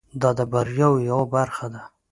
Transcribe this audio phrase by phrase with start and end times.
[0.21, 1.81] دا د بریاوو یوه برخه ده.